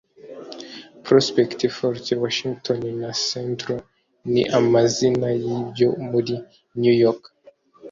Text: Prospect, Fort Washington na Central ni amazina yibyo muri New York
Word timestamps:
Prospect, 1.07 1.57
Fort 1.77 2.05
Washington 2.23 2.79
na 3.01 3.11
Central 3.29 3.79
ni 4.33 4.43
amazina 4.59 5.27
yibyo 5.41 5.89
muri 6.09 6.33
New 6.81 6.95
York 7.05 7.21